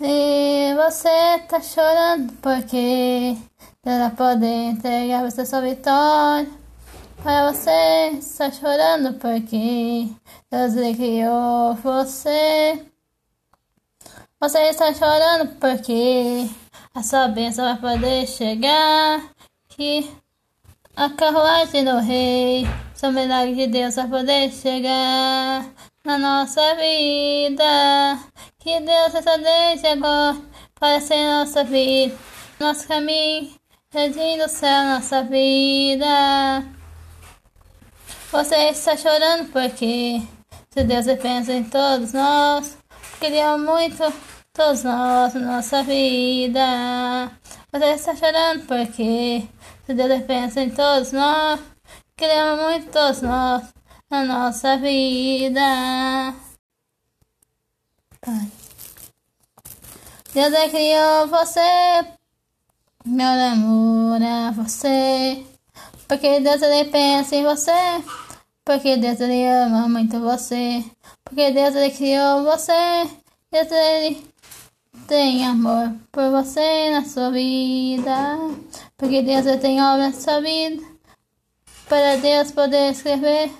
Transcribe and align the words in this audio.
E 0.00 0.74
você 0.74 1.38
tá 1.48 1.60
chorando 1.60 2.32
porque 2.42 3.36
Deus 3.84 3.98
vai 3.98 4.10
poder 4.10 4.70
entregar 4.70 5.22
você 5.22 5.46
sua 5.46 5.60
vitória. 5.60 6.50
Para 7.22 7.52
você 7.52 8.10
está 8.18 8.50
chorando 8.50 9.14
porque 9.20 10.08
Deus 10.50 10.74
lhe 10.74 10.94
criou 10.96 11.74
você. 11.76 12.84
Você 14.40 14.58
está 14.68 14.92
chorando 14.92 15.54
porque 15.60 16.50
a 16.92 17.02
sua 17.02 17.28
bênção 17.28 17.64
vai 17.64 17.96
poder 17.96 18.26
chegar. 18.26 19.22
Que 19.68 20.10
a 20.96 21.08
carruagem 21.10 21.84
do 21.84 21.98
rei, 22.00 22.66
seu 22.94 23.12
milagre 23.12 23.54
de 23.54 23.66
Deus 23.68 23.94
vai 23.94 24.08
poder 24.08 24.50
chegar 24.50 25.64
na 26.04 26.18
nossa 26.18 26.74
vida. 26.74 28.33
Que 28.64 28.80
Deus 28.80 29.14
essa 29.14 29.36
desde 29.36 29.86
agora 29.88 30.40
para 30.80 30.98
ser 30.98 31.22
nossa 31.26 31.62
vida, 31.64 32.16
nosso 32.58 32.88
caminho, 32.88 33.54
jardim 33.92 34.38
do 34.38 34.48
céu, 34.48 34.84
nossa 34.84 35.22
vida. 35.22 36.64
Você 38.32 38.70
está 38.70 38.96
chorando 38.96 39.52
porque 39.52 40.22
se 40.70 40.82
Deus 40.82 41.04
pensa 41.20 41.52
em 41.52 41.64
todos 41.64 42.14
nós, 42.14 42.78
queria 43.20 43.58
muito 43.58 44.02
todos 44.54 44.82
nós 44.82 45.34
nossa 45.34 45.82
vida. 45.82 47.30
Você 47.70 47.84
está 47.84 48.16
chorando 48.16 48.64
porque 48.66 49.46
se 49.84 49.92
Deus 49.92 50.22
pensa 50.22 50.62
em 50.62 50.70
todos 50.70 51.12
nós, 51.12 51.60
queremos 52.16 52.62
muito 52.62 52.90
todos 52.90 53.20
nós 53.20 53.62
na 54.10 54.24
nossa 54.24 54.78
vida. 54.78 56.34
Deus 60.32 60.52
é 60.54 60.68
criou 60.70 61.26
você, 61.28 62.06
meu 63.04 63.28
amor 63.28 64.22
a 64.22 64.50
você, 64.50 65.44
porque 66.08 66.40
Deus 66.40 66.62
ele 66.62 66.90
pensa 66.90 67.36
em 67.36 67.44
você, 67.44 67.70
porque 68.64 68.96
Deus 68.96 69.20
ele 69.20 69.46
ama 69.46 69.88
muito 69.88 70.18
você, 70.20 70.82
porque 71.22 71.50
Deus 71.50 71.74
ele 71.74 71.90
criou 71.90 72.44
você, 72.44 73.10
Deus 73.52 73.70
ele 73.70 74.26
tem 75.06 75.46
amor 75.46 75.94
por 76.10 76.30
você 76.30 76.90
na 76.90 77.04
sua 77.04 77.30
vida, 77.30 78.38
porque 78.96 79.20
Deus 79.20 79.44
ele 79.44 79.58
tem 79.58 79.82
obra 79.82 80.08
na 80.08 80.12
sua 80.14 80.40
vida, 80.40 80.82
para 81.86 82.16
Deus 82.16 82.50
poder 82.52 82.90
escrever 82.92 83.52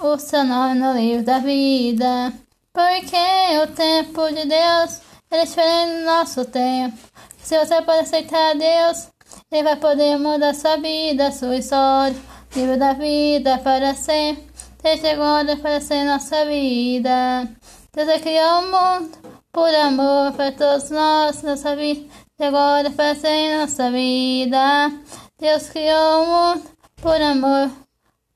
o 0.00 0.18
seu 0.18 0.42
nome 0.42 0.74
no 0.74 0.94
livro 0.94 1.24
da 1.24 1.38
vida. 1.38 2.32
Porque 2.72 3.16
o 3.62 3.66
tempo 3.74 4.28
de 4.28 4.46
Deus 4.46 5.00
é 5.30 5.44
diferente 5.44 5.98
do 5.98 6.04
nosso 6.04 6.44
tempo. 6.44 6.98
Se 7.42 7.58
você 7.58 7.82
pode 7.82 8.00
aceitar 8.00 8.54
Deus, 8.54 9.08
Ele 9.50 9.62
vai 9.62 9.76
poder 9.76 10.18
mudar 10.18 10.54
sua 10.54 10.76
vida, 10.76 11.32
sua 11.32 11.56
história, 11.56 12.16
livro 12.54 12.78
da 12.78 12.92
vida 12.92 13.58
para 13.58 13.94
sempre. 13.94 14.46
Desde 14.82 15.08
agora 15.08 15.56
para 15.56 15.80
ser 15.80 16.04
nossa 16.04 16.44
vida. 16.44 17.48
Deus 17.94 18.20
criou 18.20 18.60
o 18.60 18.70
mundo 18.70 19.18
por 19.50 19.74
amor 19.74 20.32
para 20.32 20.52
todos 20.52 20.90
nós, 20.90 21.42
nossa 21.42 21.74
vida. 21.74 22.08
Agora 22.38 22.90
para 22.90 23.14
ser 23.16 23.58
nossa 23.58 23.90
vida. 23.90 24.92
Deus 25.40 25.68
criou 25.70 26.22
o 26.22 26.26
mundo 26.26 26.70
por 27.02 27.20
amor 27.20 27.70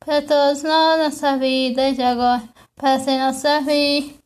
para 0.01 0.23
todos 0.23 0.63
nós, 0.63 0.99
nossa 0.99 1.37
vida. 1.37 1.93
De 1.93 2.03
agora 2.03 2.43
para 2.83 2.99
ser 2.99 3.17
nossa 3.17 3.61
vida. 3.61 4.19